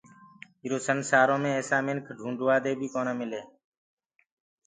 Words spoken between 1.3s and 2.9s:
مي ايسآ مِنک ڍوٚنٚڊوادي